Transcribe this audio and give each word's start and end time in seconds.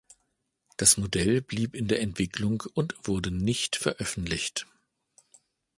Das 0.77 0.97
Modell 0.97 1.43
blieb 1.43 1.75
in 1.75 1.87
der 1.87 2.01
Entwicklung 2.01 2.63
und 2.73 2.95
wurde 3.03 3.29
nicht 3.29 3.75
veröffentlicht. 3.75 4.65